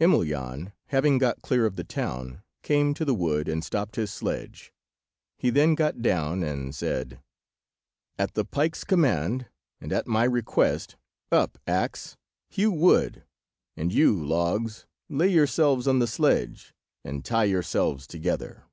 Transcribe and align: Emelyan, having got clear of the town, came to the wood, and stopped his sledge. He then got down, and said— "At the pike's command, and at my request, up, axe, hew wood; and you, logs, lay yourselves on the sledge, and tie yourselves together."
Emelyan, 0.00 0.72
having 0.86 1.18
got 1.18 1.42
clear 1.42 1.66
of 1.66 1.76
the 1.76 1.84
town, 1.84 2.42
came 2.62 2.94
to 2.94 3.04
the 3.04 3.12
wood, 3.12 3.46
and 3.48 3.62
stopped 3.62 3.96
his 3.96 4.10
sledge. 4.10 4.72
He 5.36 5.50
then 5.50 5.74
got 5.74 6.00
down, 6.00 6.42
and 6.42 6.74
said— 6.74 7.20
"At 8.18 8.32
the 8.32 8.46
pike's 8.46 8.82
command, 8.82 9.44
and 9.82 9.92
at 9.92 10.06
my 10.06 10.24
request, 10.24 10.96
up, 11.30 11.58
axe, 11.66 12.16
hew 12.48 12.70
wood; 12.72 13.24
and 13.76 13.92
you, 13.92 14.24
logs, 14.26 14.86
lay 15.10 15.28
yourselves 15.28 15.86
on 15.86 15.98
the 15.98 16.06
sledge, 16.06 16.72
and 17.04 17.22
tie 17.22 17.44
yourselves 17.44 18.06
together." 18.06 18.64